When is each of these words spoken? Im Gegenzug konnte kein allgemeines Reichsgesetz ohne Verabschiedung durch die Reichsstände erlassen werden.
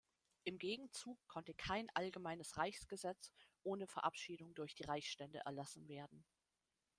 Im 0.45 0.57
Gegenzug 0.57 1.19
konnte 1.27 1.53
kein 1.53 1.87
allgemeines 1.93 2.57
Reichsgesetz 2.57 3.31
ohne 3.61 3.85
Verabschiedung 3.85 4.51
durch 4.55 4.73
die 4.73 4.81
Reichsstände 4.85 5.41
erlassen 5.45 5.87
werden. 5.87 6.25